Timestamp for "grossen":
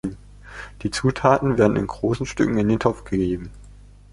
1.85-2.25